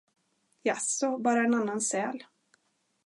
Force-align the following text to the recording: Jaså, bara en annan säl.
Jaså, 0.63 1.17
bara 1.17 1.43
en 1.45 1.53
annan 1.53 1.81
säl. 1.81 2.23